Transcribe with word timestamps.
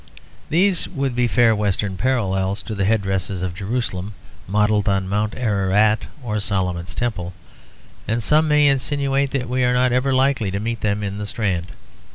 These 0.49 0.87
would 0.87 1.13
be 1.13 1.27
fair 1.27 1.55
Western 1.55 1.95
parallels 1.95 2.63
to 2.63 2.73
the 2.73 2.85
head 2.85 3.03
dresses 3.03 3.43
of 3.43 3.53
Jerusalem; 3.53 4.15
modelled 4.47 4.89
on 4.89 5.07
Mount 5.07 5.35
Ararat 5.35 6.07
or 6.23 6.39
Solomon's 6.39 6.95
Temple, 6.95 7.33
and 8.07 8.23
some 8.23 8.47
may 8.47 8.67
insinuate 8.67 9.29
that 9.29 9.47
we 9.47 9.63
are 9.63 9.75
not 9.75 9.91
very 9.91 10.11
likely 10.15 10.47
ever 10.47 10.57
to 10.57 10.63
meet 10.63 10.81
them 10.81 11.03
in 11.03 11.19
the 11.19 11.27
Strand. 11.27 11.67